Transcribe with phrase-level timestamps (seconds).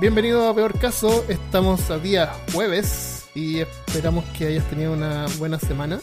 [0.00, 5.58] Bienvenido a Peor Caso, estamos a día jueves y esperamos que hayas tenido una buena
[5.58, 5.98] semana.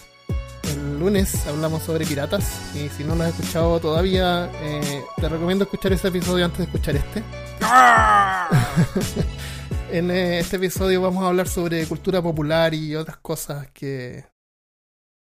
[0.63, 5.63] El lunes hablamos sobre piratas y si no lo has escuchado todavía, eh, te recomiendo
[5.63, 7.23] escuchar ese episodio antes de escuchar este.
[9.97, 14.25] en eh, este episodio vamos a hablar sobre cultura popular y otras cosas que,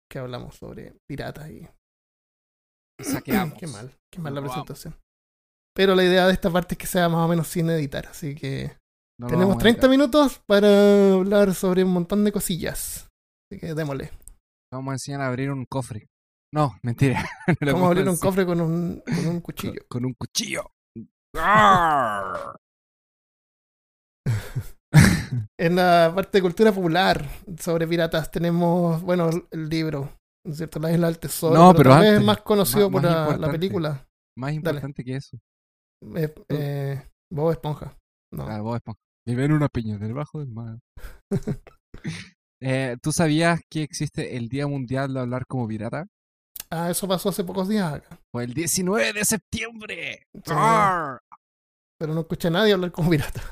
[0.09, 1.69] que hablamos sobre piratas y...
[3.01, 3.55] Saqueamos.
[3.59, 4.95] Qué mal, qué mal la presentación.
[5.75, 8.35] Pero la idea de esta parte es que sea más o menos sin editar, así
[8.35, 8.77] que
[9.19, 9.91] No tenemos vamos a 30 editar.
[9.91, 13.09] minutos para hablar sobre un montón de cosillas.
[13.51, 14.11] Así que démosle.
[14.73, 16.09] Vamos a enseñar a abrir un cofre.
[16.55, 17.25] No, mentira.
[17.61, 19.83] No Vamos a abrir un cofre con un, con un cuchillo.
[19.89, 20.71] Con un cuchillo.
[25.59, 27.25] En la parte de cultura popular
[27.59, 30.11] sobre piratas tenemos, bueno, el libro,
[30.45, 30.79] ¿no es ¿cierto?
[30.81, 31.55] La isla del tesoro.
[31.55, 34.07] No, pero antes, es más conocido más- por más la, película.
[34.37, 35.39] Más importante que eso.
[36.17, 37.97] Eh, eh, Bob Esponja.
[38.33, 38.45] No.
[38.49, 38.99] Ah, Bob Esponja.
[39.27, 40.79] Vive en una piña debajo del mar.
[42.65, 46.07] Eh, ¿Tú sabías que existe el Día Mundial de Hablar como Pirata?
[46.71, 48.21] Ah, eso pasó hace pocos días acá.
[48.33, 50.23] Fue el 19 de septiembre.
[50.33, 50.53] Sí.
[51.99, 53.43] Pero no escuché a nadie hablar como pirata.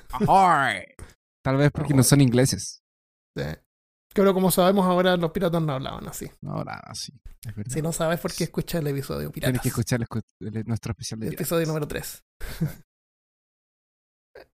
[1.44, 2.82] Tal vez porque no son ingleses.
[3.36, 3.44] Sí.
[4.14, 6.30] Pero como sabemos ahora, los piratas no hablaban así.
[6.46, 7.12] Ahora sí.
[7.46, 7.72] Es verdad.
[7.72, 9.50] Si no sabes por qué escucha el episodio Piratas.
[9.52, 11.46] Tienes que escuchar el escu- el- nuestro especial de El piratas.
[11.48, 12.22] episodio número 3.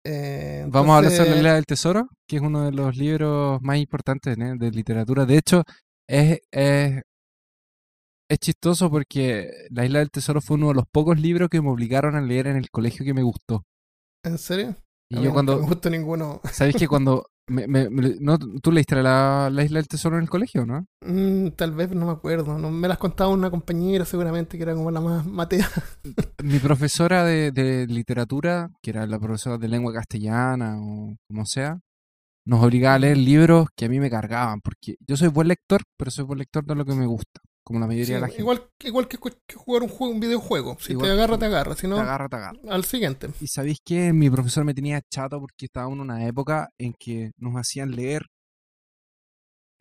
[0.04, 3.62] Eh, Vamos a hablar sobre la Isla del Tesoro, que es uno de los libros
[3.62, 4.56] más importantes ¿no?
[4.56, 5.26] de literatura.
[5.26, 5.64] De hecho,
[6.08, 7.02] es, es,
[8.30, 11.70] es chistoso porque La Isla del Tesoro fue uno de los pocos libros que me
[11.70, 13.64] obligaron a leer en el colegio que me gustó.
[14.24, 14.76] ¿En serio?
[15.10, 16.42] Y A mí yo nunca cuando, me gustó ninguno.
[16.52, 17.28] ¿sabéis que cuando...
[17.48, 20.86] me- me- me- no, ¿Tú leíste la, la Isla del Tesoro en el colegio, no?
[21.06, 22.58] Mm, tal vez no me acuerdo.
[22.58, 25.68] No, me las contaba una compañera seguramente que era como la más matea.
[26.44, 31.80] Mi profesora de, de literatura, que era la profesora de lengua castellana o como sea,
[32.46, 35.82] nos obligaba a leer libros que a mí me cargaban, porque yo soy buen lector,
[35.98, 38.28] pero soy buen lector de lo que me gusta, como la mayoría Sí, de la
[38.28, 38.42] gente.
[38.42, 39.18] igual, igual que,
[39.56, 40.78] jugar un, juego, un videojuego.
[40.80, 41.76] Si Igual te agarra, te agarra.
[41.76, 42.60] Si no, Te agarra, te agarra.
[42.70, 43.30] al siguiente.
[43.40, 47.32] Y sabéis que mi profesor me tenía chato porque estábamos en una época en que
[47.38, 48.26] nos hacían leer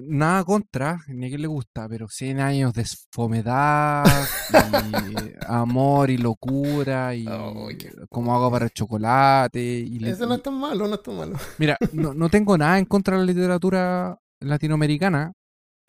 [0.03, 4.05] nada contra, ni a quien le gusta, pero 100 años de fomedad,
[4.51, 4.53] y
[5.47, 7.27] amor y locura, y
[7.79, 9.61] qué- como hago para el chocolate.
[9.63, 11.37] Y le- Ese no es tan malo, no es tan malo.
[11.59, 15.33] Mira, no, no tengo nada en contra de la literatura latinoamericana,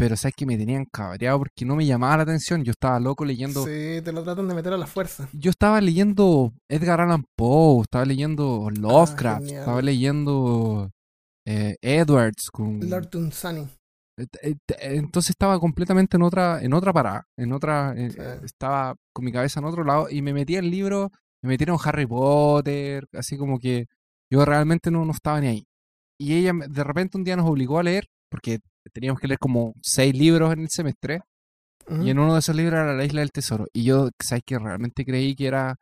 [0.02, 2.64] pero sabes que me tenían cabreado porque no me llamaba la atención.
[2.64, 3.64] Yo estaba loco leyendo.
[3.66, 5.30] Sí, te lo tratan de meter a la fuerza.
[5.32, 10.90] Yo estaba leyendo Edgar Allan Poe, estaba leyendo Lovecraft, Ah, estaba leyendo
[11.46, 12.50] eh, Edwards.
[12.50, 13.68] Con, Lord Dunsany.
[14.18, 18.18] Eh, eh, eh, Entonces estaba completamente en otra, en otra parada, en otra, Sí.
[18.44, 21.12] estaba con mi cabeza en otro lado y me metí en libro,
[21.44, 23.86] me metieron Harry Potter, así como que
[24.32, 25.68] yo realmente no, no estaba ni ahí.
[26.20, 29.74] Y ella de repente un día nos obligó a leer, porque teníamos que leer como
[29.82, 31.22] seis libros en el semestre,
[31.88, 32.04] Ujú.
[32.04, 33.68] y en uno de esos libros era La Isla del Tesoro.
[33.74, 35.76] Y yo, ¿sabes que Realmente creí que era,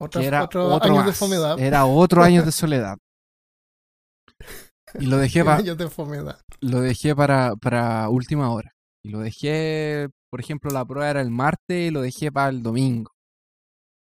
[0.00, 1.58] Otra- que era otro otro años de más, fomedad.
[1.58, 2.96] Era otro año de soledad.
[4.98, 5.76] Y lo dejé para de
[6.60, 8.72] lo dejé para, para última hora.
[9.04, 12.62] Y lo dejé, por ejemplo, la prueba era el martes y lo dejé para el
[12.62, 13.10] domingo.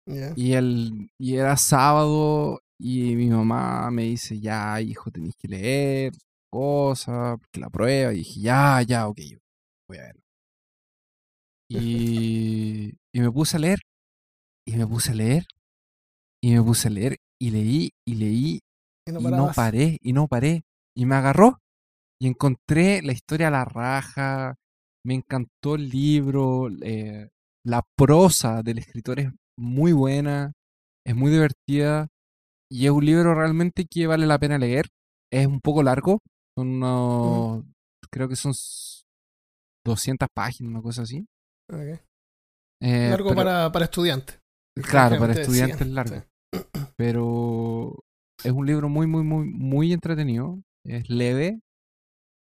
[0.08, 0.32] Ya.
[0.36, 6.14] Y, el, y era sábado y mi mamá me dice, ya, hijo, tenés que leer
[6.58, 8.14] cosas, porque la prueba.
[8.14, 9.20] Y dije, ya, ya, ok,
[9.90, 10.22] voy a verlo.
[11.70, 13.80] Y, y me puse a leer,
[14.66, 15.46] y me puse a leer,
[16.42, 18.60] y me puse a leer, y leí, y leí,
[19.08, 19.56] Y no y no parabas.
[19.56, 20.64] paré, y no paré.
[20.96, 21.60] Y me agarró.
[22.20, 24.56] Y encontré la historia a la raja.
[25.06, 26.70] Me encantó el libro.
[26.82, 27.30] eh,
[27.66, 30.54] la prosa del escritor es muy buena.
[31.06, 32.08] Es muy divertida.
[32.72, 34.88] Y es un libro realmente que vale la pena leer.
[35.32, 36.20] Es un poco largo.
[36.58, 37.64] Son unos.
[38.12, 39.04] Creo que son s-
[39.86, 41.24] 200 páginas, una cosa así.
[42.82, 44.40] Eh, Largo pero- para, para estudiantes.
[44.76, 46.16] Claro, para estudiantes decían, largo.
[46.16, 46.22] sí.
[46.98, 47.94] pero
[48.44, 50.60] es un libro muy, muy, muy, muy entretenido.
[50.86, 51.60] Es leve.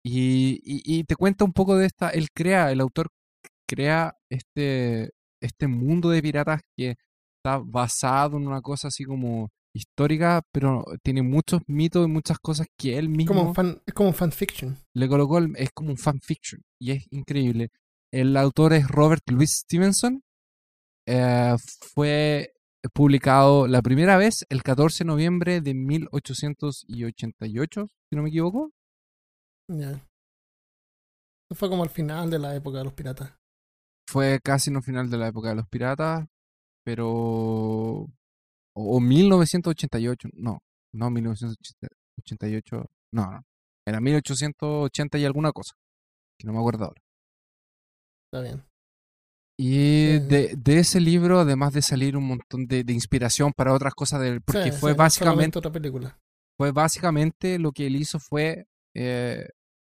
[0.05, 2.09] Y, y- y te cuenta un poco de esta.
[2.11, 3.09] Él crea, el autor
[3.69, 5.11] crea este,
[5.43, 6.97] este mundo de piratas que
[7.39, 12.67] está basado en una cosa así como histórica, pero tiene muchos mitos y muchas cosas
[12.79, 14.77] que él mismo Como un fan, es como un fanfiction.
[14.95, 15.39] le colocó.
[15.39, 16.63] el- es como un fanfiction.
[16.81, 17.71] Y es increíble.
[18.13, 20.23] El autor es Robert Louis Stevenson.
[21.07, 21.55] Eh,
[21.95, 22.53] fue
[22.95, 28.71] publicado la primera vez el 14 de noviembre de 1888, si no me equivoco.
[29.71, 29.91] Ya.
[31.51, 33.35] Eso Fue como al final de la época de los piratas.
[34.09, 36.27] Fue casi el final de la época de los piratas,
[36.85, 38.07] pero...
[38.79, 40.59] O, o 1988, no.
[40.95, 42.87] No, 1988.
[43.13, 43.43] No, no.
[43.87, 45.73] Era 1880 y alguna cosa.
[46.39, 47.01] Que no me acuerdo ahora.
[48.31, 48.65] Está bien.
[49.61, 53.93] Y de, de ese libro, además de salir un montón de, de inspiración para otras
[53.95, 56.17] cosas, del, porque Sí, fue sí, básicamente, otra película.
[56.57, 59.49] fue básicamente lo que él hizo fue eh,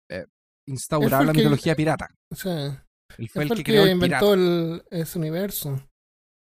[0.10, 0.26] eh,
[0.66, 2.08] instaurar fue el la que- mitología pirata.
[2.32, 2.88] O sea,
[3.18, 5.89] Él fue él el que creó el inventó el, ese universo.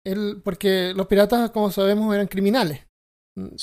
[0.07, 2.87] Él, porque los piratas, como sabemos, eran criminales.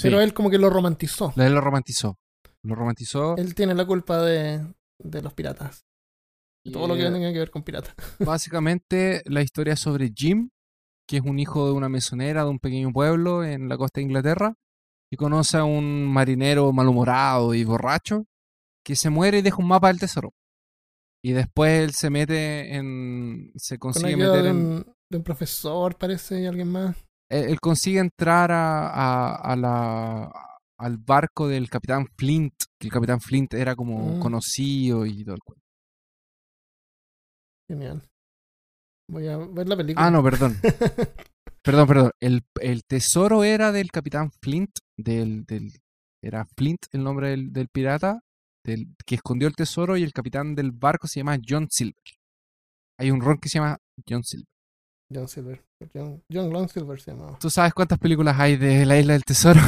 [0.01, 1.33] Pero él como que lo romantizó.
[1.37, 2.19] Él lo romantizó.
[2.63, 3.37] Lo romantizó.
[3.37, 4.61] Él tiene la culpa de,
[4.99, 5.85] de los piratas.
[6.65, 7.95] y, Todo lo que eh, tenga que ver con piratas.
[8.19, 10.49] Básicamente la historia es sobre Jim,
[11.07, 14.05] que es un hijo de una mesonera de un pequeño pueblo en la costa de
[14.05, 14.55] Inglaterra,
[15.09, 18.25] y conoce a un marinero malhumorado y borracho
[18.83, 20.33] que se muere y deja un mapa del tesoro.
[21.23, 23.53] Y después él se mete en...
[23.55, 24.85] se Con consigue meter de en...
[25.15, 26.97] un, de un profesor, parece, y alguien más.
[27.29, 30.31] Él, él consigue entrar a, a- a la,
[30.79, 34.19] al barco del capitán Flint, que el capitán Flint era como Mm.
[34.19, 35.63] conocido y todo el cuento.
[37.69, 38.03] Genial.
[39.09, 40.05] Voy a ver la película.
[40.07, 40.55] Ah, no, perdón.
[41.65, 42.11] Perdón, perdón.
[42.19, 45.71] El, el tesoro era del capitán Flint, del, del,
[46.21, 48.19] era Flint el nombre del, del pirata,
[48.65, 52.03] del, que escondió el tesoro y el capitán del barco se llama John Silver.
[52.99, 54.45] Hay un ron que se llama John Silver.
[55.13, 55.63] John Silver.
[55.93, 57.37] John, John Long Silver se llamaba.
[57.39, 59.59] ¿Tú sabes cuántas películas hay de la isla del tesoro?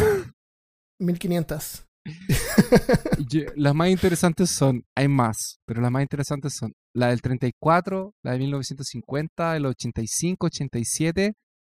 [1.00, 1.86] 1500.
[3.30, 8.14] Yo- las más interesantes son, hay más, pero las más interesantes son la del 34,
[8.24, 11.34] la de 1950, el 85, 87,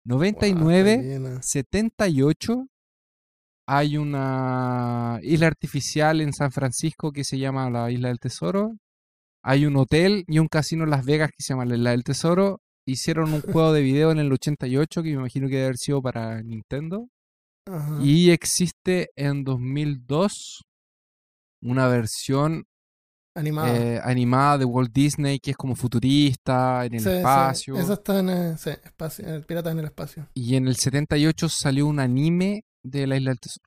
[0.05, 1.41] Wow, 99, está llena.
[1.41, 2.67] 78
[3.69, 8.77] hay una isla artificial en San Francisco que se llama la Isla del Tesoro.
[9.43, 12.05] Hay un hotel y un casino en Las Vegas que se llama la Isla del
[12.05, 12.61] Tesoro.
[12.87, 16.01] Hicieron un juego de video en el 88 que me imagino que debe haber sido
[16.01, 17.09] para Nintendo.
[17.69, 17.99] Ajá.
[18.01, 20.63] Y existe en 2002
[21.61, 22.65] una versión
[23.35, 23.77] Animada.
[23.77, 27.75] eh, animada de Walt Disney que es como futurista, en el Sí, sí, espacio.
[27.77, 30.27] Esa está en el, sí, espacio, en el Pirata en el Espacio.
[30.33, 33.65] Y en el 78 salió un anime de la Isla del Tesoro.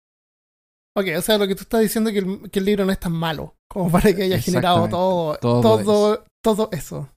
[0.97, 2.93] Ok, o sea, lo que tú estás diciendo es que el, que el libro no
[2.93, 7.09] es tan malo como para que haya generado todo todo, todo, eso.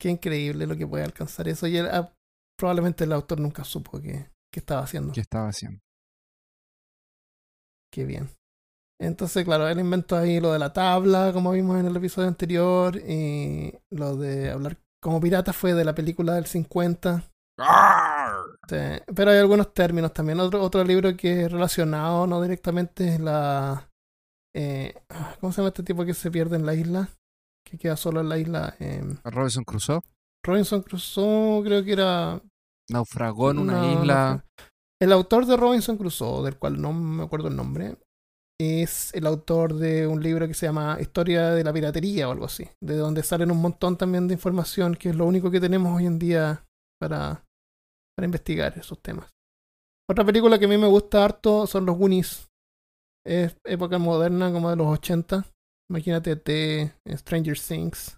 [0.00, 1.66] Qué increíble lo que puede alcanzar eso.
[1.66, 2.10] Y él, ah,
[2.56, 5.12] probablemente el autor nunca supo que, que estaba haciendo.
[5.12, 5.78] que estaba haciendo.
[7.92, 8.30] Qué bien.
[9.00, 12.96] Entonces, claro, él inventó ahí lo de la tabla, como vimos en el episodio anterior,
[12.96, 17.24] y lo de hablar como pirata fue de la película del 50.
[18.68, 18.76] Sí,
[19.16, 20.38] Pero hay algunos términos también.
[20.40, 23.90] Otro, otro libro que es relacionado, no directamente, es la...
[24.54, 24.94] eh,
[25.40, 27.08] ¿Cómo se llama este tipo que se pierde en la isla?
[27.70, 28.74] Que queda solo en la isla.
[28.80, 30.00] Eh, Robinson Crusoe
[30.42, 32.40] Robinson Crusoe, creo que era...
[32.88, 34.44] naufragó en una isla.
[35.00, 37.96] El autor de Robinson Crusoe, del cual no me acuerdo el nombre,
[38.60, 42.44] es el autor de un libro que se llama Historia de la Piratería o algo
[42.44, 45.96] así, de donde salen un montón también de información, que es lo único que tenemos
[45.96, 46.66] hoy en día
[47.00, 47.44] para,
[48.16, 49.30] para investigar esos temas.
[50.10, 52.50] Otra película que a mí me gusta harto son los Goonies.
[53.24, 55.44] Es época moderna, como de los 80.
[55.90, 58.16] Imagínate T, Stranger Things.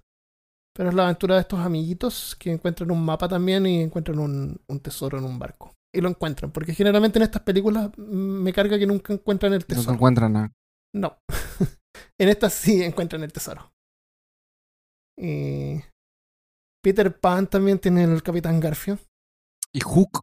[0.74, 4.60] Pero es la aventura de estos amiguitos que encuentran un mapa también y encuentran un,
[4.68, 5.74] un tesoro en un barco.
[5.94, 9.88] Y lo encuentran, porque generalmente en estas películas me carga que nunca encuentran el tesoro.
[9.88, 10.52] se encuentran nada.
[10.94, 11.18] No.
[12.18, 13.70] en estas sí encuentran el tesoro.
[15.18, 15.80] Y
[16.82, 18.98] Peter Pan también tiene el Capitán Garfio.
[19.74, 20.22] Y Hook,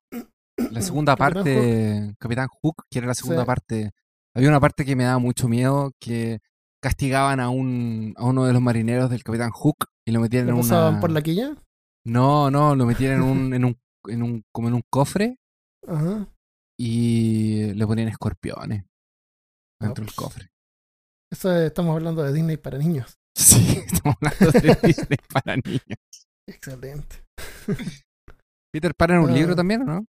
[0.71, 3.47] la segunda Capitán parte, Capitán Hook, que era la segunda Sí.
[3.47, 3.91] parte.
[4.35, 6.39] Había una parte que me daba mucho miedo, que
[6.81, 10.53] castigaban a un a uno de los marineros del Capitán Hook y lo metían ¿Lo
[10.53, 11.55] en una por la quilla?
[12.05, 15.37] No, no, lo metían en un, en un, en un, como en un cofre
[15.87, 16.27] Ajá.
[16.79, 18.85] y le ponían escorpiones
[19.81, 20.49] dentro del cofre.
[21.31, 23.15] Eso es- estamos hablando de Disney para niños.
[23.35, 26.27] Sí, estamos hablando de Disney para niños.
[26.47, 27.23] Excelente.
[28.73, 29.33] Peter Pan era un Ah.
[29.33, 30.05] libro también, ¿o no?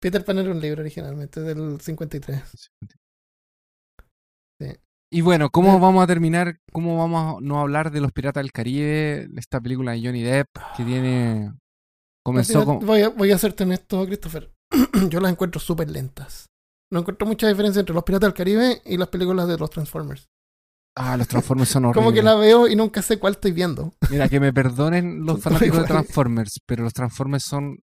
[0.00, 2.42] Peter Pan era un libro originalmente del 53.
[5.10, 5.80] Y bueno, ¿cómo Eh.
[5.80, 6.58] vamos a terminar?
[6.72, 9.28] ¿Cómo vamos a no hablar de los Piratas del Caribe?
[9.36, 11.52] Esta película de Johnny Depp que tiene...
[12.24, 12.80] Comenzó con...
[12.84, 14.52] voy, a, voy a hacerte honesto, Christopher.
[15.08, 16.46] Yo las encuentro súper lentas.
[16.90, 20.26] No encuentro mucha diferencia entre los Piratas del Caribe y las películas de los Transformers.
[20.96, 22.04] Ah, los Transformers son horribles.
[22.04, 23.92] Como que la veo y nunca sé cuál estoy viendo.
[24.10, 25.86] Mira, que me perdonen los fanáticos de.
[25.86, 27.78] Transformers, pero los Transformers son...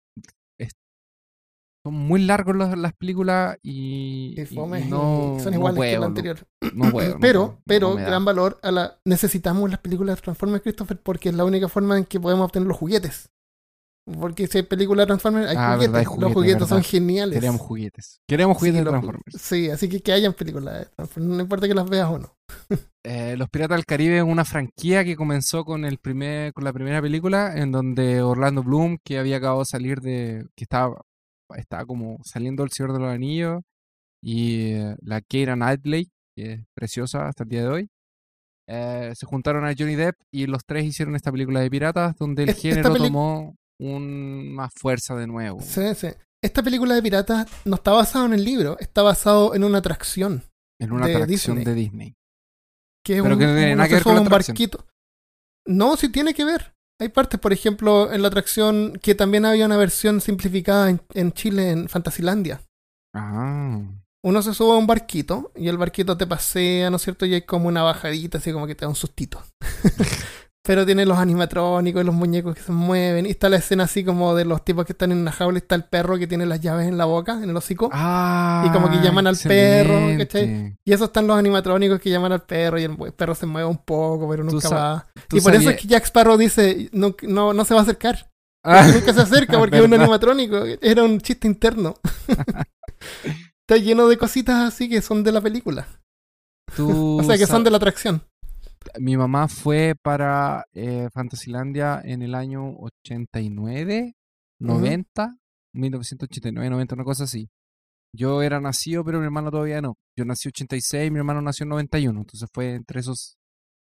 [1.84, 6.06] son muy largos los- las películas y, no, son no iguales que puedo, la no-
[6.06, 6.38] anterior.
[6.74, 7.14] No, puedo.
[7.16, 9.00] no pero, pero, no gran valor a la.
[9.06, 12.68] Necesitamos las películas de Transformers, Christopher, porque es la única forma en que podemos obtener
[12.68, 13.30] los juguetes.
[14.20, 15.92] Porque si hay películas de Transformers, hay Ah, juguetes.
[15.94, 17.36] verdad, hay Los juguetes, son geniales.
[17.40, 18.22] Queremos juguetes.
[18.28, 19.36] Queremos juguetes Sí, de los- Transformers.
[19.42, 21.36] Sí, así que que hayan películas de Transformers.
[21.38, 22.34] No importa que las veas o no.
[23.06, 26.74] Eh, Los Piratas del Caribe es una franquicia que comenzó con el primer, con la
[26.74, 31.02] primera película, en donde Orlando Bloom, que había acabado de salir de, que estaba,
[31.58, 33.62] estaba como saliendo del Señor de los Anillos,
[34.24, 37.90] y eh, la Keira Knightley, que es preciosa hasta el día de hoy,
[38.68, 42.44] eh, se juntaron a Johnny Depp y los tres hicieron esta película de piratas, donde
[42.44, 45.60] el Es- género tomó un- más fuerza de nuevo.
[45.62, 46.08] Sí, sí.
[46.44, 50.44] Esta película de piratas no está basada en el libro, está basado en una atracción.
[50.80, 51.66] En una de atracción Disney.
[51.66, 52.16] de Disney.
[53.04, 54.86] Que es Pero un, que no tiene nada que ver con un barquito.
[55.66, 56.74] No, sí tiene que ver.
[57.00, 61.32] Hay partes, por ejemplo, en la atracción que también había una versión simplificada en, en
[61.32, 62.62] Chile, en Fantasilandia.
[63.14, 63.82] Ah.
[64.22, 67.26] Uno se sube a un barquito y el barquito te pasea, ¿no es cierto?
[67.26, 69.42] Y hay como una bajadita, así como que te da un sustito.
[70.62, 73.26] Pero tiene los animatrónicos y los muñecos que se mueven.
[73.26, 75.62] Y está la escena así como de los tipos que están en una jaula y
[75.62, 77.90] está el perro que tiene las llaves en la boca, en el hocico.
[77.94, 80.18] Ah, Y como que llaman al perro.
[80.18, 80.78] ¿cachai?
[80.84, 83.78] Y esos están los animatrónicos que llaman al perro y el perro se mueve un
[83.78, 85.08] poco, pero nunca va.
[85.28, 87.84] ¿Tú Y por eso es que Jack Sparrow dice, no, no, no se va a
[87.84, 88.30] acercar.
[88.64, 90.64] Ah, Nunca se acerca porque es un animatrónico.
[90.82, 91.96] Era un chiste interno.
[93.62, 95.88] Está lleno de cositas así que son de la película.
[96.76, 98.24] tú O sea, que son de la atracción.
[99.00, 104.16] Mi mamá fue para eh, Fantasilandia en el año 89,
[104.60, 105.38] 90,
[105.74, 107.50] 1989, 90, una cosa así.
[108.16, 109.96] Yo era nacido, pero mi hermano todavía no.
[110.18, 112.20] Yo nací 86, mi hermano nació en 91.
[112.20, 113.38] Entonces fue entre esos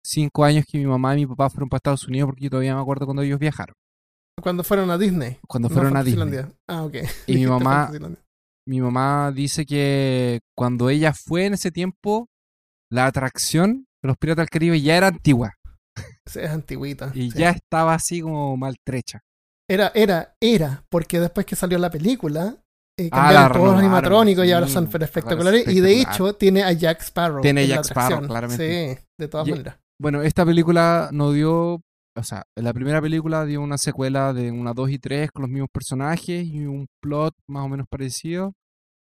[0.03, 2.75] cinco años que mi mamá y mi papá fueron para Estados Unidos porque yo todavía
[2.75, 3.75] me acuerdo cuando ellos viajaron.
[4.41, 5.39] Cuando fueron a Disney.
[5.47, 6.45] Cuando no fueron a Disney.
[6.67, 6.95] Ah, ok.
[7.27, 7.91] Y mi mamá-.
[8.65, 12.27] Mi mamá dice que cuando ella fue en ese tiempo,
[12.91, 15.53] la atracción de los Piratas del Caribe ya era antigua.
[16.25, 17.11] Sí, es antigüita.
[17.13, 17.37] Y sí.
[17.39, 19.21] ya estaba así como maltrecha.
[19.69, 22.55] Era, era, era, porque después que salió la película,
[22.99, 25.67] eh, Ah, cambiaron la todos los animatrónicos y ahora son espectaculares.
[25.67, 27.41] Y de hecho tiene a Jack Sparrow.
[27.41, 28.95] Tiene en la Jack Sparrow, claramente.
[28.95, 29.77] Sí, de todas Y- maneras.
[29.99, 31.81] Bueno, esta película no dio,
[32.15, 35.49] o sea, la primera película dio una secuela de una 2 y 3 con los
[35.49, 38.53] mismos personajes y un plot más o menos parecido.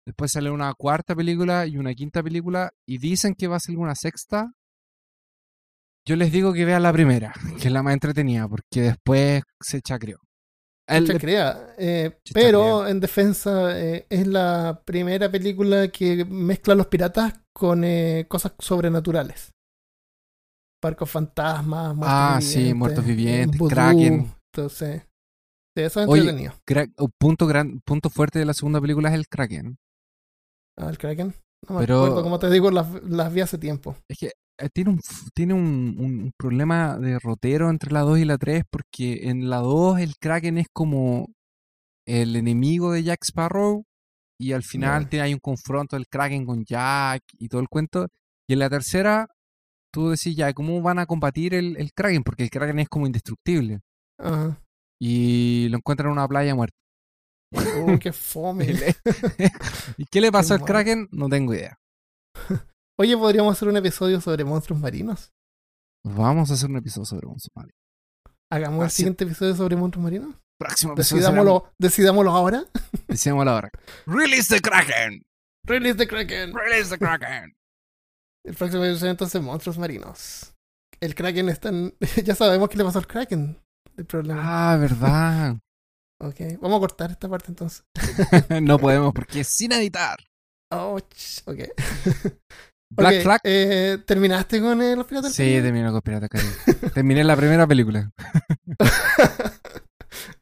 [0.06, 3.78] Después sale una cuarta película y una quinta película y dicen que va a salir
[3.78, 4.52] una sexta.
[6.10, 9.80] Yo les digo que vean la primera, que es la más entretenida, porque después se
[9.80, 10.18] chacreó.
[10.88, 11.76] El- Se crea.
[11.78, 17.84] eh, pero en defensa, eh, es la primera película que mezcla a los piratas con
[17.84, 19.52] eh, cosas sobrenaturales.
[20.82, 22.52] Barcos fantasmas, muertos Ah, vivientes.
[22.68, 23.70] sí, muertos vivientes, vudú.
[23.70, 24.34] Kraken.
[24.52, 25.02] Entonces,
[25.76, 26.54] eso es Oye, entretenido.
[26.98, 29.76] un punto, gran, punto fuerte de la segunda película es el Kraken.
[30.76, 31.34] Ah, el Kraken.
[31.68, 33.94] No me Pero- acuerdo, como te digo, las, las vi hace tiempo.
[34.08, 34.32] Es que
[34.68, 35.00] tiene un,
[35.34, 39.58] tiene un, un- problema de rotero entre la 2 y la 3 porque en la
[39.58, 41.28] 2 el Kraken es como
[42.06, 43.84] el enemigo de Jack Sparrow
[44.38, 48.06] y al final tiene, hay un confronto del Kraken con Jack y todo el cuento.
[48.48, 49.28] Y en la tercera
[49.92, 52.22] tú decís ya, ¿cómo van a combatir el, el Kraken?
[52.22, 53.80] Porque el Kraken es como indestructible
[55.00, 56.76] y lo encuentran en una playa muerto.
[57.52, 58.66] Uh, qué fome.
[59.98, 60.64] ¿Y qué le pasó al.
[60.64, 61.08] Kraken?
[61.10, 61.76] No tengo idea.
[63.00, 65.32] Oye, podríamos hacer un episodio sobre monstruos marinos.
[66.04, 67.72] Vamos a hacer un episodio sobre un Somali.
[68.52, 70.34] Hagamos el siguiente episodio sobre monstruos marinos.
[70.58, 71.22] Próximo episodio.
[71.22, 72.64] Decidámoslo, decidámoslo ahora.
[73.08, 73.70] Decíamoslo ahora.
[74.06, 75.22] Release the Kraken.
[75.66, 76.54] Release the Kraken.
[76.54, 77.54] Release the Kraken.
[78.44, 80.52] El próximo episodio entonces monstruos marinos.
[81.00, 81.94] El Kraken está en...
[82.22, 83.58] ya sabemos qué le pasó al Kraken.
[83.96, 84.72] El problema.
[84.72, 85.56] Ah, verdad.
[86.22, 87.82] Ok, vamos a cortar esta parte entonces.
[88.60, 90.18] no podemos porque es sin editar.
[90.70, 92.30] Oh, ch- ok.
[92.92, 93.40] Black Ok, Flag.
[93.44, 95.30] eh, ¿Terminaste con eh, los piratas?
[95.30, 95.62] del Sí, Caribe?
[95.62, 96.52] terminé con Pirata Caribe.
[96.94, 98.10] Terminé la primera película.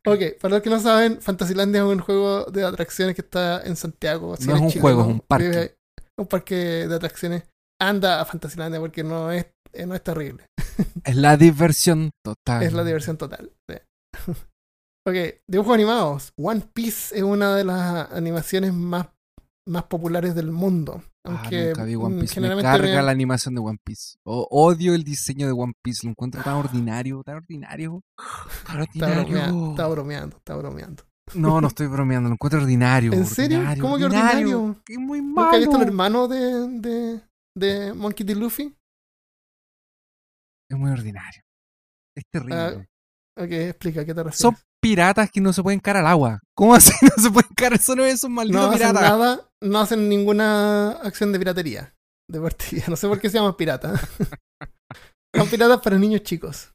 [0.07, 3.77] ok, para los que no saben, Fantasylandia es un juego de atracciones que está en
[3.77, 4.37] Santiago.
[4.37, 5.49] si No es un juego, es un parque.
[5.49, 5.75] vive-
[6.19, 7.43] Un parque de atracciones.
[7.81, 10.47] Anda a Fantasylandia porque no es, eh, no es terrible.
[11.05, 12.63] Es la diversión total.
[12.63, 13.51] Es la diversión total.
[13.69, 13.77] sí.
[15.07, 15.15] ok,
[15.49, 16.33] dibujos animados.
[16.37, 19.09] One Piece es una de las animaciones más,
[19.69, 21.03] más populares del mundo.
[21.25, 22.41] Ah, Aunque nunca vi One mm, Piece.
[22.41, 24.19] Me generalmente carga me- la animación de One Piece.
[24.25, 26.07] O- odio el diseño de One Piece.
[26.07, 28.03] Lo encuentro tan ordinario, tan ordinario.
[28.67, 31.05] Tan Está bromeando, está bromeando, está bromeando.
[31.35, 32.29] No, no estoy bromeando.
[32.31, 33.13] Lo encuentro ordinario.
[33.13, 33.59] ¿En serio?
[33.59, 34.77] ordinario, ¿Cómo que ordinario?
[34.89, 35.45] Es muy malo.
[35.47, 37.21] ¿Nunca has visto el hermano de, de,
[37.55, 38.35] de Monkey D.
[38.35, 38.75] Luffy?
[40.71, 41.43] Es muy ordinario.
[42.17, 42.55] Es terrible.
[42.57, 42.85] Ah,
[43.41, 44.39] Ok, explica, ¿qué te refieres?
[44.41, 44.57] Son
[44.89, 46.41] piratas que no se pueden caer al agua.
[46.55, 47.75] ¿Cómo así no se pueden caer?
[47.75, 49.01] Eso no es un maldito no hacen pirata.
[49.01, 51.95] nada, no hacen ninguna acción de piratería.
[52.31, 52.85] De partida.
[52.89, 54.01] No sé por qué se llaman piratas.
[55.37, 56.73] Son piratas para niños chicos.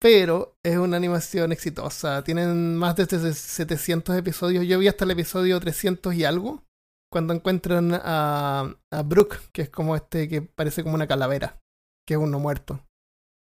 [0.00, 2.22] pero es una animación exitosa.
[2.22, 4.64] Tienen más de 700 episodios.
[4.66, 6.62] Yo vi hasta el episodio 300 y algo.
[7.10, 11.58] Cuando encuentran a, a Brooke, que es como este que parece como una calavera,
[12.06, 12.80] que es uno muerto.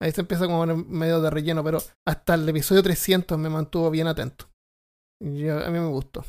[0.03, 3.89] Ahí se empieza como en medio de relleno, pero hasta el episodio 300 me mantuvo
[3.89, 4.51] bien atento.
[5.21, 6.25] Yo, a mí me gustó.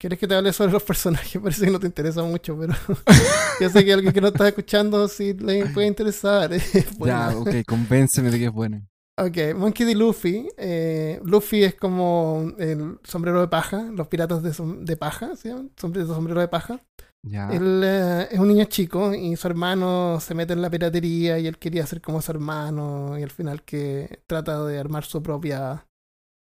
[0.00, 1.38] ¿Quieres que te hable sobre los personajes?
[1.42, 2.72] Parece que no te interesa mucho, pero
[3.60, 6.50] yo sé que alguien que no está escuchando sí le puede interesar.
[7.04, 8.88] ya, ok, convénceme de que es buena.
[9.18, 9.94] Ok, Monkey D.
[9.94, 10.48] Luffy.
[10.56, 14.54] Eh, Luffy es como el sombrero de paja, los piratas de,
[14.86, 15.50] de paja, ¿sí?
[15.76, 16.80] sombrero, sombrero de paja.
[17.24, 21.46] Él eh, es un niño chico y su hermano se mete en la piratería y
[21.46, 25.86] él quería ser como su hermano y al final que trata de armar su propia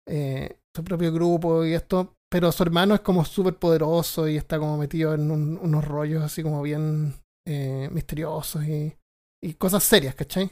[0.08, 4.58] eh, su propio grupo y esto pero su hermano es como súper poderoso y está
[4.58, 8.96] como metido en unos rollos así como bien eh, misteriosos y,
[9.44, 10.52] y, cosas serias, ¿cachai?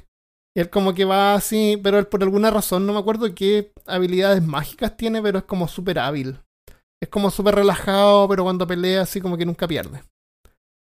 [0.56, 3.72] Y él como que va así, pero él por alguna razón, no me acuerdo qué
[3.86, 6.40] habilidades mágicas tiene, pero es como súper hábil.
[7.02, 10.04] Es como súper relajado, pero cuando pelea así como que nunca pierde.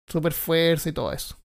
[0.10, 1.38] Súper fuerza y todo eso.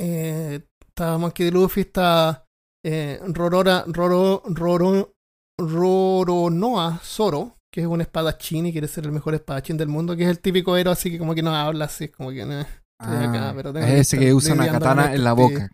[0.00, 1.52] Eh, está Monkey D.
[1.52, 2.44] Luffy, está
[2.84, 5.12] eh, Rorora, Roro, Roro,
[5.60, 10.24] Roronoa Zoro, que es un espadachín y quiere ser el mejor espadachín del mundo, que
[10.24, 12.64] es el típico héroe así que como que no habla, así como que no.
[13.00, 15.70] Ah, pero es ese que usa una katana en la boca.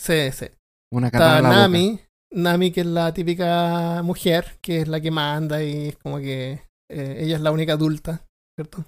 [0.00, 0.46] Sí, sí.
[0.92, 2.04] Una katana en la Nami, boca.
[2.32, 6.62] Nami, que es la típica mujer, que es la que manda y es como que
[6.90, 8.84] eh, ella es la única adulta, ¿cierto?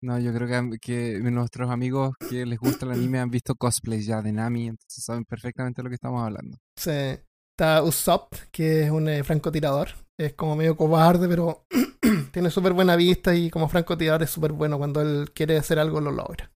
[0.00, 4.06] No, yo creo que, que, nuestros amigos que les gusta el anime han visto cosplays
[4.06, 6.58] ya de Nami, entonces saben perfectamente de lo que estamos hablando.
[6.76, 7.18] Sí.
[7.58, 9.88] Está Usopp, que es un eh, francotirador.
[10.16, 11.66] Es como medio cobarde, pero
[12.32, 14.78] tiene súper buena vista y como francotirador es súper bueno.
[14.78, 16.52] Cuando él quiere hacer algo, lo logra.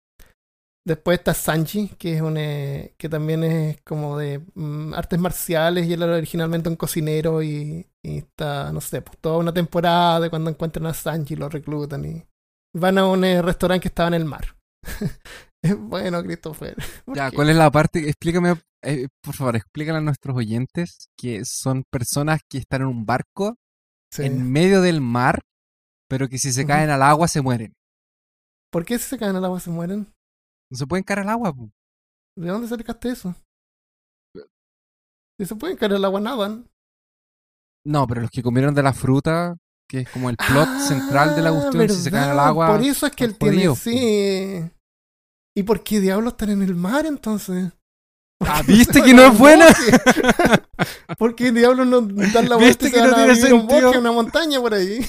[0.86, 5.86] Después está Sanji, que es un eh, que también es como de mm, artes marciales
[5.88, 10.30] y él era originalmente un cocinero y, está, no sé, pues, toda una temporada de
[10.30, 12.26] cuando encuentran a Sanji lo reclutan y
[12.74, 14.56] van a un eh, restaurante que estaba en el mar.
[15.80, 16.76] bueno, Christopher.
[17.14, 18.08] Ya, ¿cuál es la parte?
[18.08, 23.06] Explícame eh, por favor, explícale a nuestros oyentes que son personas que están en un
[23.06, 23.58] barco
[24.18, 25.42] en medio del mar,
[26.08, 27.74] pero que si se caen al agua se mueren.
[28.72, 30.08] ¿Por qué si se caen al agua se mueren?
[30.72, 31.54] No se pueden caer al agua.
[32.36, 33.36] ¿De dónde sacaste eso?
[35.40, 36.70] Si se pueden caer al agua, nadan.
[37.86, 41.42] No, pero los que comieron de la fruta, que es como el plot central de
[41.42, 42.68] la ah, cuestión, si se caen al agua.
[42.68, 43.76] Por eso es que el tiene.
[43.76, 44.70] Sí.
[45.56, 47.72] ¿Y por qué diablos están en el mar entonces?
[48.42, 49.66] Ah, ¿viste que no es buena?
[51.18, 53.56] Porque el diablo no dan la vuelta y que no tiene sentido?
[53.56, 55.06] un bosque, una montaña por ahí.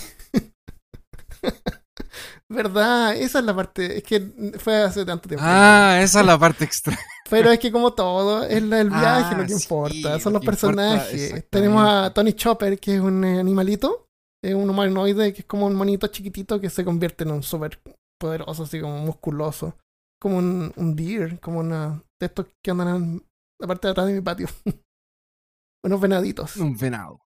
[2.51, 3.15] ¿Verdad?
[3.15, 3.99] Esa es la parte.
[3.99, 4.21] Es que
[4.59, 5.45] fue hace tanto tiempo.
[5.47, 6.99] Ah, esa es la parte extra.
[7.31, 10.19] Pero es que, como todo, es el viaje lo que ah, importa.
[10.19, 11.49] Son los personajes.
[11.49, 14.09] Tenemos a Tony Chopper, que es un animalito.
[14.43, 17.79] Es un humanoide que es como un monito chiquitito que se convierte en un súper
[18.19, 19.77] poderoso, así como musculoso.
[20.21, 23.27] Como un, un deer, como una de estos que andan en
[23.61, 24.49] la parte de atrás de mi patio.
[25.85, 26.57] Unos venaditos.
[26.57, 27.21] Un venado.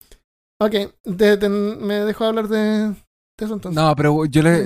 [0.61, 2.95] Ok, me dejo hablar de,
[3.45, 3.81] eso entonces.
[3.81, 4.65] No, pero yo le.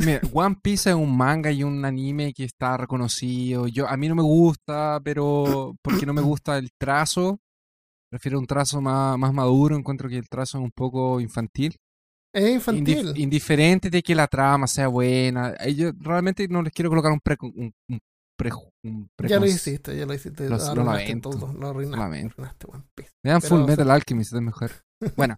[0.00, 3.66] mira, One Piece es un manga y un anime que está reconocido.
[3.68, 7.38] Yo, a mí no me gusta, pero porque no me gusta el trazo.
[8.10, 9.76] Prefiero un trazo más, más maduro.
[9.76, 11.76] Encuentro que el trazo es un poco infantil.
[12.32, 13.12] Es infantil.
[13.16, 15.54] indiferente de que la trama sea buena.
[15.68, 18.00] Yo realmente no les quiero colocar un, pre, un, un
[19.22, 20.48] ya lo hiciste, ya lo hiciste.
[20.48, 21.30] Los, lo, lo lamento.
[21.30, 22.68] Todo, lo arruinaste,
[23.22, 24.70] Vean Full Metal Alchemist, es mejor.
[25.16, 25.36] Bueno.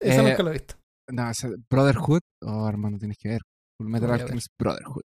[0.00, 0.74] Eso eh, nunca lo he visto.
[1.08, 1.30] No,
[1.70, 2.20] Brotherhood.
[2.42, 3.40] Oh, hermano, tienes que ver.
[3.78, 5.02] Full Metal Alchemist Brotherhood.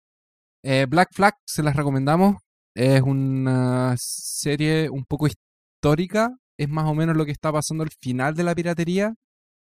[0.63, 2.37] Eh, Black Flag, se las recomendamos.
[2.75, 6.37] Es una serie un poco histórica.
[6.59, 9.15] Es más o menos lo que está pasando al final de la piratería.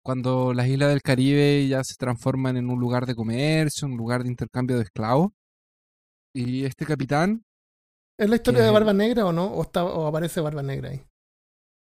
[0.03, 4.23] Cuando las islas del Caribe ya se transforman en un lugar de comercio, un lugar
[4.23, 5.31] de intercambio de esclavos.
[6.33, 7.43] Y este capitán.
[8.17, 9.45] ¿Es la historia de Barba Negra o no?
[9.45, 11.01] ¿O, está, o aparece Barba Negra ahí?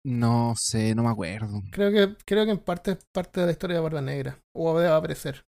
[0.04, 1.62] No sé, no me acuerdo.
[1.72, 4.40] Creo que, creo que en parte es parte de la historia de Barba Negra.
[4.54, 5.46] O debe aparecer.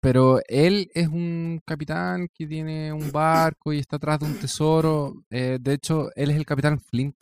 [0.00, 5.14] Pero él es un capitán que tiene un barco y está atrás de un tesoro.
[5.30, 7.16] Eh, de hecho, él es el capitán Flint.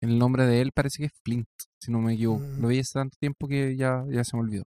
[0.00, 1.48] El nombre de él parece que es Flint,
[1.80, 2.44] si no me equivoco.
[2.44, 2.70] Lo mm.
[2.70, 4.64] vi hace tanto tiempo que ya, ya se me olvidó.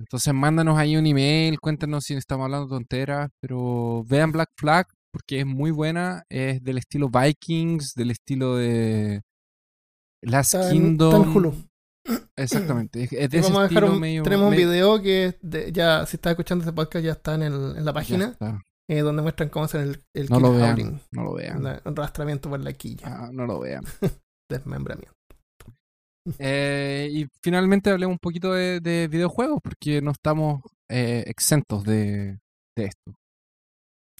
[0.00, 5.40] Entonces mándanos ahí un email, cuéntanos si estamos hablando tonteras, pero vean Black Flag porque
[5.40, 9.20] es muy buena, es del estilo Vikings, del estilo de
[10.22, 11.64] Last Kingdom.
[12.36, 15.36] Exactamente, es, de ese estilo medio, Tenemos un video que
[15.72, 18.36] ya, si estás escuchando este podcast, ya está en, el, en la página.
[18.88, 20.70] eh, donde muestran cómo hacen el, el No lo vean.
[20.72, 21.62] howling, No lo vean.
[21.62, 23.84] la- el rastramiento por la quilla, Ah, no lo vean.
[24.50, 25.12] desmembramiento.
[26.38, 32.38] Eh, y finalmente hablemos un poquito de, de videojuegos, porque no estamos eh, exentos de,
[32.76, 33.12] de esto.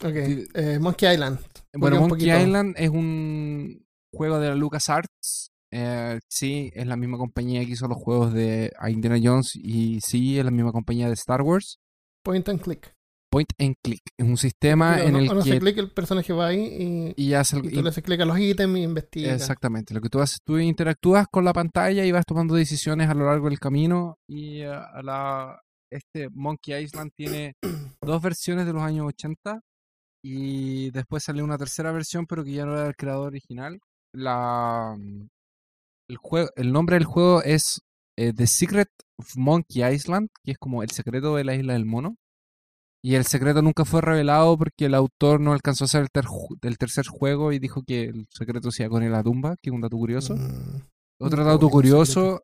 [0.02, 1.38] Ok, Monkey Island.
[1.74, 2.30] Bueno, un Monkey.
[2.30, 3.84] Island es un
[4.14, 5.49] juego de la LucasArts.
[5.72, 10.38] Eh, sí, es la misma compañía que hizo los juegos de Indiana Jones y sí,
[10.38, 11.78] es la misma compañía de Star Wars.
[12.24, 12.92] Point and click.
[13.32, 16.48] Point and Click es un sistema en no, el no que clic, el personaje va
[16.48, 19.40] ahí y, y hace y el- tú le haces clic a los ítems y investigas.
[19.40, 19.94] Exactamente.
[19.94, 23.26] Lo que tú haces, tú interactúas con la pantalla y vas tomando decisiones a lo
[23.26, 24.16] largo del camino.
[24.28, 25.60] Y eh, a la,
[25.92, 27.54] este Monkey Island tiene
[28.02, 29.60] dos versiones de los años 80
[30.24, 33.78] y después salió una tercera versión, pero que ya no era del creador original.
[34.12, 35.28] La, mm,
[36.10, 37.80] el, juego, el nombre del juego es
[38.18, 41.86] eh, The Secret of Monkey Island, que es como el secreto de la isla del
[41.86, 42.16] mono.
[43.02, 46.24] Y el secreto nunca fue revelado porque el autor no alcanzó a hacer el, ter-
[46.62, 49.74] el tercer juego y dijo que el secreto se iba con la tumba, que es
[49.74, 50.36] un dato curioso.
[50.36, 50.82] Mm.
[51.20, 52.42] Otro un dato poco curioso.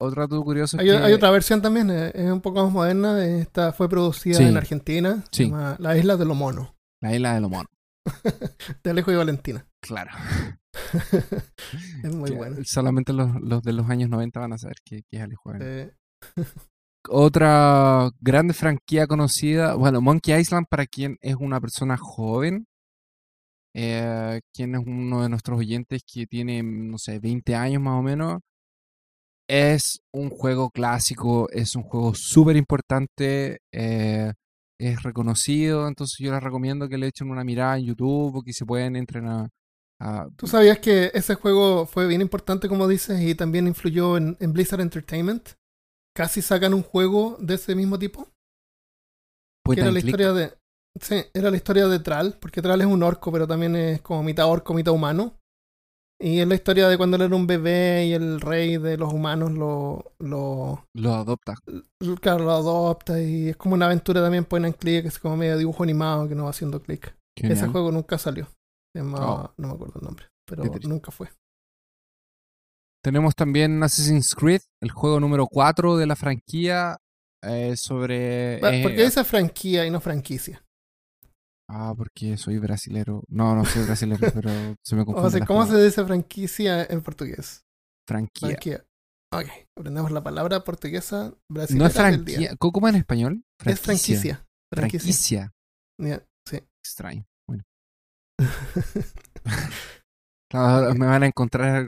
[0.00, 2.72] Otro dato curioso es Hay, que hay otra versión también, eh, es un poco más
[2.72, 3.24] moderna.
[3.24, 4.42] Esta fue producida Sí.
[4.44, 5.24] en Argentina.
[5.30, 6.72] Se llama La Isla de los Monos.
[7.00, 7.70] la isla de los monos.
[8.82, 9.66] De Alejo y Valentina.
[9.80, 10.10] Claro.
[12.04, 12.56] Es muy Que bueno.
[12.64, 15.64] Solamente los, los de los años 90 van a saber que, que es Valentina.
[15.64, 15.92] Eh,
[17.08, 22.66] Otra grande franquicia conocida, bueno, Monkey Island para quien es una persona joven,
[23.74, 28.02] eh, quien es uno de nuestros oyentes que tiene, no sé, 20 años más o
[28.02, 28.40] menos,
[29.48, 34.32] es un juego clásico, es un juego súper importante, eh,
[34.78, 38.52] es reconocido, entonces yo les recomiendo que le echen una mirada en YouTube o que
[38.52, 39.48] se pueden entrenar.
[40.00, 44.36] A ¿Tú sabías que ese juego fue bien importante, como dices, y también influyó en,
[44.40, 45.50] en Blizzard Entertainment?
[46.14, 48.28] Casi sacan un juego de ese mismo tipo.
[49.64, 50.00] point que era la click.
[50.00, 50.52] historia de.
[51.00, 54.22] Sí, era la historia de Tral, porque Tral es un orco, pero también es como
[54.22, 55.38] mitad orco, mitad humano.
[56.18, 59.12] Y es la historia de cuando él era un bebé y el rey de los
[59.12, 61.54] humanos lo, lo, Lo adopta.
[62.20, 63.20] claro, lo adopta.
[63.20, 66.34] Y es como una aventura también point and click, es como medio dibujo animado que
[66.34, 67.14] no va haciendo clic.
[67.36, 68.48] Ese juego nunca salió.
[68.96, 69.52] Se Oh.
[69.56, 71.28] No me acuerdo el nombre, pero nunca fue.
[73.02, 76.98] Tenemos también Assassin's Creed, el juego número 4 de la franquicia
[77.42, 78.56] eh, sobre...
[78.56, 80.64] Eh, ¿Por qué dice franquicia y no franquicia?
[81.68, 83.22] Ah, porque soy brasilero.
[83.28, 84.50] No, no soy brasilero, pero
[84.84, 85.30] se me O confunde.
[85.30, 85.80] sea, ¿cómo palabras.
[85.80, 87.64] se dice franquicia en portugués?
[88.08, 88.48] Franquía.
[88.48, 88.84] Franquicia.
[89.32, 89.46] Ok,
[89.78, 91.82] aprendemos la palabra portuguesa brasileña.
[91.82, 92.56] No es franquicia.
[92.56, 93.44] ¿Cómo cómo en español?
[93.64, 94.46] Es franquicia.
[94.72, 95.00] Franquicia.
[95.00, 95.52] Franquicia.
[96.00, 96.60] Ya, sí.
[96.84, 97.26] Extraño.
[100.50, 101.86] Claro, me van a encontrar...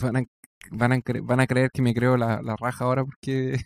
[0.00, 0.24] Van a,
[0.70, 3.58] van a, cre- van a creer que me creo la, la raja ahora porque...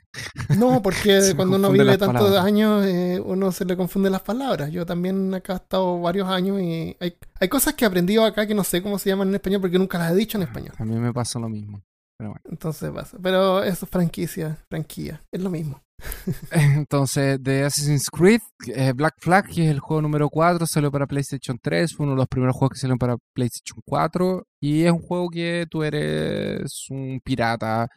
[0.59, 2.45] No, porque cuando uno vive tantos palabras.
[2.45, 4.71] años, eh, uno se le confunde las palabras.
[4.71, 8.47] Yo también acá he estado varios años y hay, hay cosas que he aprendido acá
[8.47, 10.75] que no sé cómo se llaman en español porque nunca las he dicho en español.
[10.79, 11.83] A mí me pasa lo mismo.
[12.19, 12.43] Pero bueno.
[12.51, 13.17] Entonces pasa.
[13.23, 15.23] Pero eso es franquicia, franquía.
[15.33, 15.81] Es lo mismo.
[16.53, 21.07] Entonces, de Assassin's Creed, eh, Black Flag, que es el juego número 4, salió para
[21.07, 24.93] PlayStation 3, fue uno de los primeros juegos que salieron para PlayStation 4, y es
[24.93, 27.89] un juego que tú eres un pirata,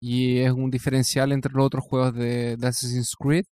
[0.00, 3.44] y es un diferencial entre los otros juegos de, de Assassin's Creed,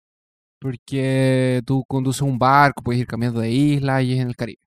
[0.60, 4.62] porque tú conduces un barco, puedes ir cambiando de isla y es en el Caribe.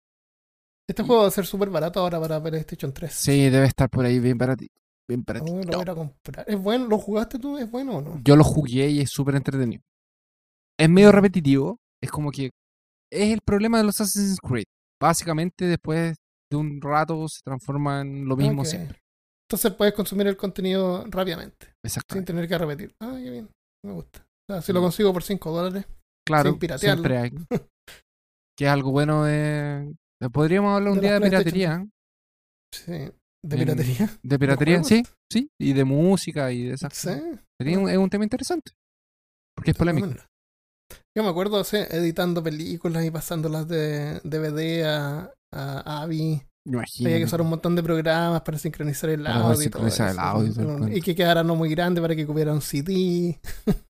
[0.89, 3.13] Este juego va a ser súper barato ahora para PlayStation 3.
[3.13, 4.84] Sí, debe estar por ahí bien baratito.
[5.09, 5.57] Bien Oh, baratito.
[5.57, 6.45] lo voy a ir a comprar.
[6.49, 6.87] ¿Es bueno?
[6.87, 7.59] ¿Lo jugaste tú?
[7.59, 8.21] ¿Es bueno o no?
[8.25, 9.83] Yo lo jugué y es súper entretenido.
[10.79, 11.79] Es medio repetitivo.
[12.03, 12.51] Es como que
[13.13, 14.65] es el problema de los Assassin's Creed.
[15.01, 16.17] Básicamente, después
[16.51, 18.99] de un rato se transforma en lo mismo siempre.
[19.49, 22.33] Entonces puedes consumir el contenido rápidamente, sin Exactamente.
[22.33, 22.95] tener que repetir.
[23.01, 23.51] Ah, qué bien.
[23.85, 24.21] Me gusta.
[24.49, 25.87] O sea, si lo consigo por 5 dólares.
[26.27, 27.03] Claro, sin piratearlo.
[27.03, 27.31] siempre hay.
[28.59, 29.95] que es algo bueno de.
[30.33, 31.87] Podríamos hablar un De día de piratería.
[32.73, 33.11] Sí.
[33.45, 34.11] ¿De En- piratería?
[34.23, 34.89] De piratería, juegos?
[34.89, 35.51] sí, sí.
[35.61, 37.09] Y de música y de esas Sí.
[37.09, 37.23] cosas.
[37.61, 38.73] Sería un- es un tema interesante.
[39.55, 40.09] Porque es polémico.
[41.17, 46.43] Yo me acuerdo, sí, editando películas y pasándolas de DVD a, a AVI.
[46.67, 47.05] Imagínate.
[47.07, 49.63] Había que usar un montón de programas para sincronizar el Para audio.
[49.63, 50.21] y todo sincronizar el eso.
[50.23, 50.97] audio y el Un- cuento.
[50.97, 53.39] Y que quedara no muy grande para que cupiera un CD.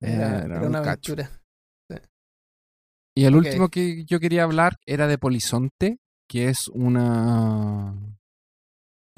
[0.00, 1.12] Era, Era era un una cacho.
[1.14, 1.40] aventura.
[3.16, 7.94] Y el último que yo quería hablar era de Polizonte, que es una.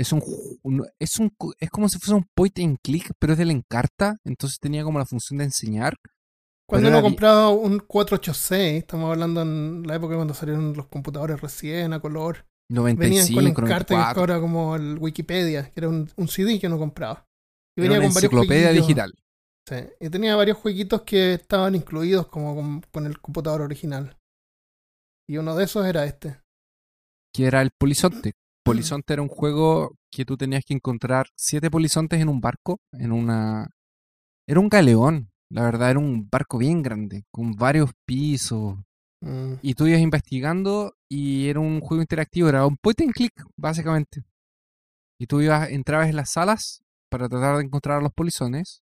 [0.01, 0.23] Es un,
[0.99, 4.17] es un es como si fuese un point and click, pero es de la encarta,
[4.25, 5.95] entonces tenía como la función de enseñar.
[6.67, 11.93] Cuando uno compraba un 486, estamos hablando en la época cuando salieron los computadores recién
[11.93, 14.21] a color, venían 95, con Encarta, que es 94.
[14.21, 17.27] ahora como el Wikipedia, que era un, un CD que uno compraba.
[17.77, 19.13] Y Era venía una con enciclopedia digital.
[19.69, 24.17] Sí, y tenía varios jueguitos que estaban incluidos como con, con el computador original.
[25.29, 26.41] Y uno de esos era este.
[27.35, 28.33] que era el Polizonte.
[28.65, 33.13] Polizonte era un juego que tú tenías que encontrar siete polizontes en un barco, en
[33.13, 33.69] una...
[34.47, 38.77] Era un galeón, la verdad, era un barco bien grande, con varios pisos.
[39.23, 43.33] Mm, Y tú ibas investigando y era un juego interactivo, era un point and click,
[43.57, 44.23] básicamente.
[45.19, 48.83] Y tú ibas, entrabas en las salas para tratar de encontrar a los polizones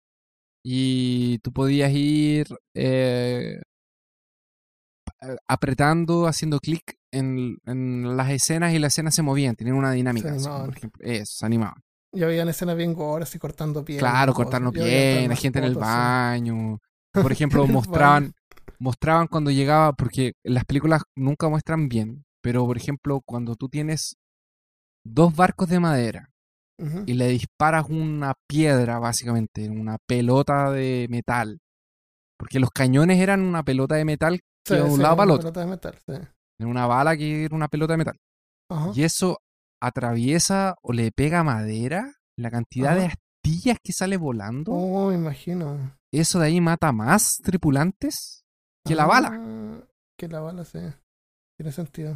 [0.64, 3.60] y tú podías ir eh,
[5.46, 10.28] apretando, haciendo clic en, en las escenas y las escenas se movían, tenían una dinámica.
[10.28, 10.66] Como, animaban.
[10.66, 11.82] por ejemplo, eso, se animaban.
[12.12, 13.98] Y habían escenas bien gore, así cortando piel.
[13.98, 16.78] Claro, cortarnos bien, la gente en el baño.
[17.12, 18.32] Por ejemplo, mostraban,
[18.80, 24.16] mostraban cuando llegaba, porque las películas nunca muestran bien, pero por ejemplo, cuando tú tienes
[25.04, 26.30] dos barcos de madera
[27.06, 31.60] y le disparas una piedra, básicamente, una pelota de metal,
[32.36, 35.50] porque los cañones eran una pelota de metal iba de un lado para el otro,
[35.52, 36.12] de metal, sí.
[36.60, 38.16] en una bala que era una pelota de metal.
[38.70, 38.90] Ajá.
[38.94, 39.38] Y eso
[39.82, 44.72] atraviesa o le pega madera, la cantidad de astillas que sale volando.
[44.72, 45.96] Oh, me imagino.
[46.12, 48.42] eso de ahí mata más tripulantes
[48.86, 49.30] que la bala.
[49.32, 49.80] Ah,
[50.18, 50.78] Que la bala, sí.
[51.58, 52.12] Tiene sentido.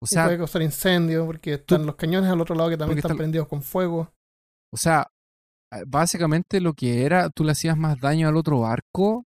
[0.00, 2.98] O y puede sea, causar incendio porque están los cañones al otro lado que también
[2.98, 4.10] están- prendidos con fuego.
[4.72, 5.08] o sea,
[5.72, 9.24] eh, básicamente lo que era, tú le hacías más daño al otro barco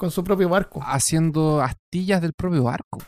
[0.00, 0.80] Con su propio barco.
[0.82, 2.98] haciendo astillas del propio barco.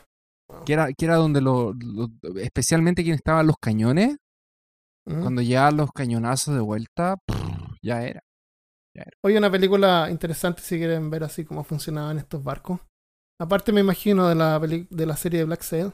[0.65, 4.17] Que era, que era donde lo, lo- especialmente quien estaban los cañones,
[5.05, 5.19] Mm.
[5.21, 7.17] cuando llegaban los cañonazos de vuelta,
[7.81, 8.21] ya era.
[9.25, 12.79] Hoy una película interesante si quieren ver así cómo funcionaban estos barcos.
[13.41, 15.91] Aparte me imagino de la de la serie de Black Sail,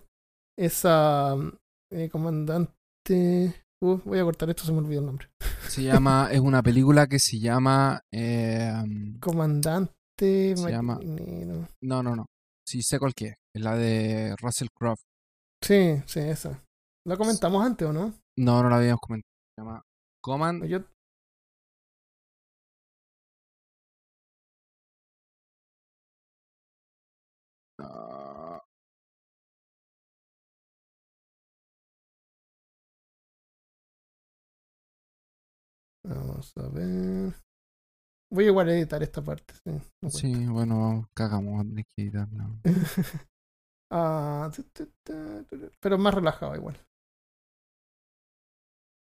[0.58, 1.34] esa
[1.92, 3.56] eh, comandante...
[3.82, 5.30] Uh, voy a cortar esto, se me olvidó el nombre.
[5.68, 8.74] Se llama, es una película que se llama, eh,
[9.22, 9.94] Comandante...
[10.20, 11.00] Se llama-
[11.82, 12.26] no, no, no,
[12.68, 14.98] sí sé cuál que es, es la de Russell Crowe.
[15.62, 16.64] Sí, sí, esa.
[17.06, 18.14] ¿La comentamos antes o no?
[18.38, 19.30] No, no la habíamos comentado.
[19.56, 19.82] Se llama
[20.22, 20.80] Command Yo...
[27.82, 28.62] Ah,
[36.04, 37.34] Vamos a ver.
[38.32, 39.54] Voy a igual a editar esta parte.
[39.64, 39.72] Sí,
[40.04, 42.50] no sí, bueno, cagamos, tener que editarla.
[43.92, 44.52] Ah,
[45.82, 46.78] pero más relajado igual.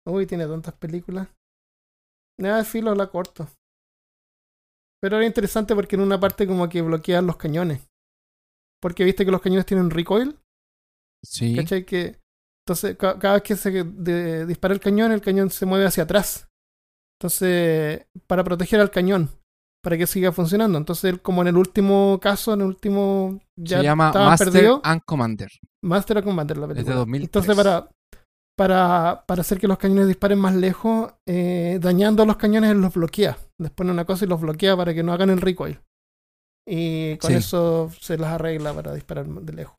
[0.07, 1.27] Uy, tiene tantas películas.
[2.39, 3.47] Nada, filo la corto.
[5.01, 7.81] Pero era interesante porque en una parte como que bloquean los cañones.
[8.81, 10.39] Porque viste que los cañones tienen recoil.
[11.23, 11.85] Sí, ¿Cachai?
[11.85, 12.21] Que,
[12.65, 16.03] entonces, ca- cada vez que se de- dispara el cañón, el cañón se mueve hacia
[16.03, 16.47] atrás.
[17.19, 19.29] Entonces, para proteger al cañón,
[19.83, 20.77] para que siga funcionando.
[20.77, 23.39] Entonces, como en el último caso, en el último.
[23.55, 24.81] Ya se llama Master perdido.
[24.83, 25.49] and Commander.
[25.83, 26.95] Master of Commander, la película.
[26.95, 27.27] 2003.
[27.27, 27.89] Entonces, para,
[28.55, 32.93] para, para hacer que los cañones disparen más lejos, eh, dañando los cañones, él los
[32.93, 33.37] bloquea.
[33.59, 35.79] Les pone una cosa y los bloquea para que no hagan el recoil.
[36.67, 37.37] Y con Sí.
[37.37, 39.75] eso se las arregla para disparar de lejos.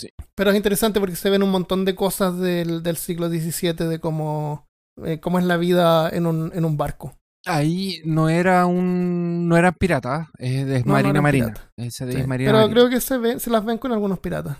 [0.00, 0.08] Sí.
[0.34, 4.00] Pero es interesante porque se ven un montón de cosas del, del siglo XVII de
[4.00, 4.66] cómo,
[5.04, 7.16] eh, cómo es la vida en un, en un barco.
[7.46, 9.48] Ahí no era un.
[9.48, 11.46] No eran piratas, es de No, Marina Marina.
[11.46, 11.70] piratas.
[11.76, 12.26] Ese de Sí.
[12.26, 12.74] Marina Pero Marina.
[12.74, 14.58] creo que se, ven, se las ven con algunos piratas.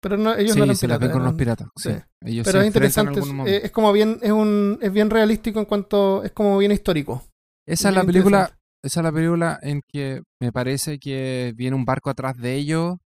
[0.00, 1.68] Pero no, ellos sí, no eran se las ven con eran- los piratas.
[1.76, 1.90] Sí.
[1.90, 1.96] sí.
[2.24, 5.64] Ellos Pero se es interesante, es, es como bien, es un, es bien realístico en
[5.66, 7.22] cuanto, es como bien histórico.
[7.66, 8.50] Esa es la película.
[8.82, 12.96] Esa es la película en que me parece que viene un barco atrás de ellos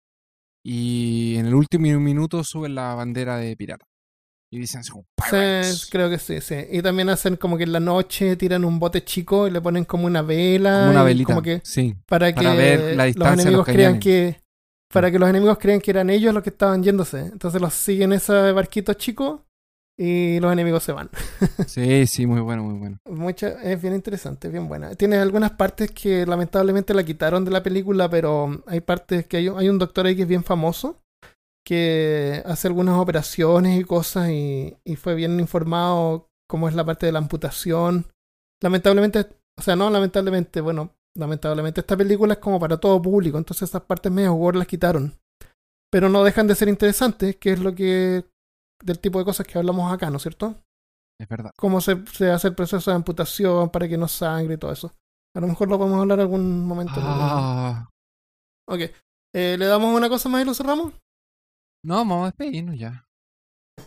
[0.64, 3.84] y en el último minuto suben la bandera de pirata.
[4.50, 5.88] Y dicen Sí, "Pirates".
[5.90, 6.56] creo que sí, sí.
[6.70, 9.84] Y también hacen como que en la noche tiran un bote chico y le ponen
[9.84, 10.78] como una vela.
[10.80, 11.26] como una velita.
[11.26, 11.94] Como que Sí.
[12.06, 14.40] para que ver la los enemigos crean que
[14.90, 17.20] para que los enemigos crean que eran ellos los que estaban yéndose.
[17.20, 19.44] Entonces los siguen ese barquito chico
[19.98, 21.10] y los enemigos se van.
[21.66, 22.98] Sí, sí, muy bueno, muy bueno.
[23.04, 24.94] Mucha, es bien interesante, es bien buena.
[24.94, 29.48] Tiene algunas partes que lamentablemente la quitaron de la película, pero hay partes que hay,
[29.54, 31.02] hay un doctor ahí que es bien famoso,
[31.68, 37.04] que hace algunas operaciones y cosas y, y fue bien informado cómo es la parte
[37.04, 38.06] de la amputación.
[38.62, 39.28] Lamentablemente,
[39.58, 43.82] o sea, no lamentablemente, bueno, lamentablemente esta película es como para todo público, entonces esas
[43.82, 45.12] partes medio gore las quitaron.
[45.90, 48.24] Pero no dejan de ser interesantes, que es lo que
[48.82, 50.54] del tipo de cosas que hablamos acá, ¿no es cierto?
[51.20, 51.50] Es verdad.
[51.58, 54.94] cómo se, se hace el proceso de amputación para que no sangre y todo eso.
[55.36, 56.94] A lo mejor lo podemos hablar algún momento.
[56.96, 57.90] Ah,
[58.66, 58.80] Ok.
[59.34, 60.94] Eh, ¿Le damos una cosa más y lo cerramos?
[61.84, 63.06] No, vamos a despedirnos ya.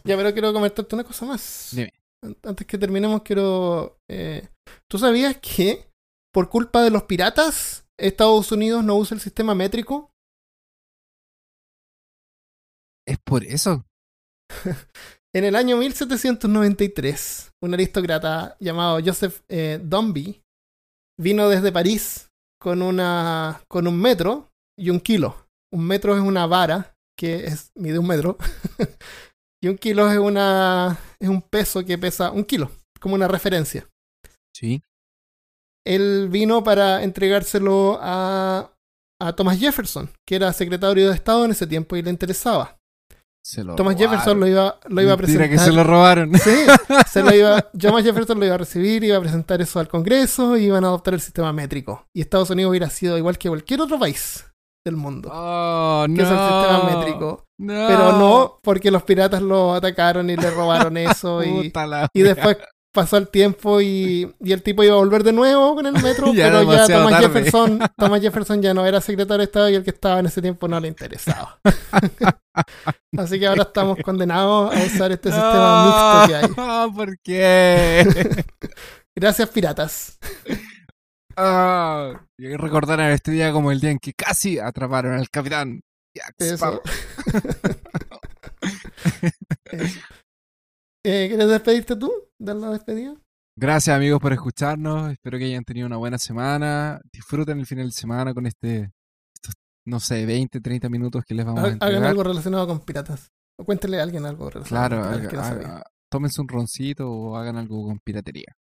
[0.03, 1.69] Ya, pero quiero comentarte una cosa más.
[1.73, 1.93] Dime.
[2.43, 3.99] Antes que terminemos, quiero...
[4.09, 4.47] eh,
[4.87, 5.89] ¿Tú sabías que
[6.33, 10.11] por culpa de los piratas, Estados Unidos no usa el sistema métrico?
[13.07, 13.85] Es por eso.
[15.33, 20.43] En el año 1793, un aristócrata llamado Joseph eh, Dombey
[21.17, 25.47] vino desde París con, una, con un metro y un kilo.
[25.71, 28.35] Un metro es una vara que es, mide un metro
[29.63, 33.87] y un kilo es, una, es un peso que pesa un kilo, como una referencia.
[34.55, 34.81] Sí.
[35.85, 38.71] Él vino para entregárselo a,
[39.21, 42.79] a Thomas Jefferson, que era secretario de Estado en ese tiempo y le interesaba.
[43.45, 44.09] Se lo Thomas robaron.
[44.11, 45.49] Jefferson lo iba, lo iba a presentar.
[45.49, 46.33] que se lo robaron.
[46.39, 46.55] Sí,
[47.07, 50.57] se lo iba, Thomas Jefferson lo iba a recibir, iba a presentar eso al Congreso
[50.57, 52.07] y iban a adoptar el sistema métrico.
[52.15, 54.50] Y Estados Unidos hubiera sido igual que cualquier otro país
[54.83, 56.15] del mundo, Oh, no.
[56.15, 57.45] que es el sistema métrico.
[57.59, 57.87] No.
[57.87, 61.71] Pero no porque los piratas lo atacaron y le robaron eso y,
[62.13, 62.57] y después
[62.91, 66.33] pasó el tiempo y, y el tipo iba a volver de nuevo con el metro,
[66.33, 67.27] Ya pero ya Thomas tarde.
[67.27, 70.41] Jefferson, Thomas Jefferson ya no era secretario de Estado y el que estaba en ese
[70.41, 71.59] tiempo no le interesaba.
[73.17, 76.49] Así que ahora estamos condenados a usar este sistema mixto que hay.
[76.57, 78.45] No, ¿por qué?
[79.15, 80.17] Gracias, piratas.
[81.37, 85.81] Ah, y recordarán este día como el día en que casi atraparon al capitán
[86.15, 86.81] Jack Sparrow.
[91.03, 92.11] Eh, ¿Quieres despedirte tú?
[92.39, 93.15] ¿Dar la despedida?
[93.57, 95.11] Gracias amigos por escucharnos.
[95.11, 97.01] Espero que hayan tenido una buena semana.
[97.11, 98.91] Disfruten el final de semana con este,
[99.35, 99.55] estos,
[99.87, 101.95] no sé, 20, 30 minutos que les vamos a entregar.
[101.95, 103.29] Hagan algo relacionado con piratas.
[103.59, 107.57] O cuéntele a alguien algo relacionado Claro, con piratas haga- tómense un roncito o hagan
[107.57, 108.53] algo con piratería.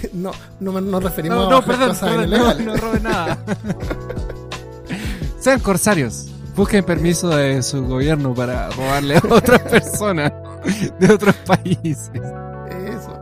[0.12, 2.66] No, no nos referimos No, a no, perdón, cosas perdón, no, ilegales.
[2.66, 3.38] no roben nada.
[5.38, 6.28] Sean corsarios.
[6.54, 10.32] Busquen permiso de su gobierno para robarle a otras personas
[11.00, 12.10] de otros países.
[12.86, 13.20] Eso.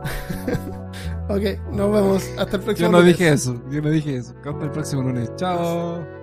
[1.29, 2.23] ok, nos vemos.
[2.37, 3.17] Hasta el próximo Yo no lunes.
[3.17, 4.33] dije eso, yo no dije eso.
[4.45, 5.31] Hasta el próximo lunes.
[5.37, 6.20] Chao.